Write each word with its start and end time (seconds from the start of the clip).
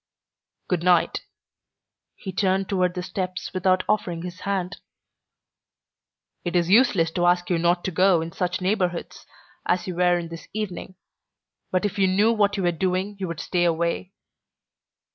"Good 0.67 0.81
night." 0.81 1.25
He 2.15 2.31
turned 2.31 2.67
toward 2.67 2.95
the 2.95 3.03
steps 3.03 3.53
without 3.53 3.83
offering 3.87 4.23
his 4.23 4.39
hand. 4.39 4.77
"It 6.43 6.55
is 6.55 6.71
useless 6.71 7.11
to 7.11 7.27
ask 7.27 7.51
you 7.51 7.59
not 7.59 7.83
to 7.83 7.91
go 7.91 8.19
in 8.19 8.31
such 8.31 8.61
neighborhoods 8.61 9.27
as 9.63 9.85
you 9.85 9.93
were 9.93 10.17
in 10.17 10.29
this 10.29 10.47
evening, 10.53 10.95
but 11.69 11.85
if 11.85 11.99
you 11.99 12.07
knew 12.07 12.33
what 12.33 12.57
you 12.57 12.63
were 12.63 12.71
doing 12.71 13.15
you 13.19 13.27
would 13.27 13.39
stay 13.39 13.63
away." 13.63 14.11